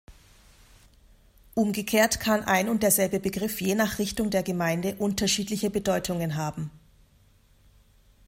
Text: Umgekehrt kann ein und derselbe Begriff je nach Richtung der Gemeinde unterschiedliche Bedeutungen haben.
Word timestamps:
Umgekehrt 1.53 2.19
kann 2.19 2.43
ein 2.43 2.69
und 2.69 2.81
derselbe 2.81 3.19
Begriff 3.19 3.61
je 3.61 3.75
nach 3.75 3.99
Richtung 3.99 4.31
der 4.31 4.41
Gemeinde 4.41 4.95
unterschiedliche 4.95 5.69
Bedeutungen 5.69 6.35
haben. 6.37 6.71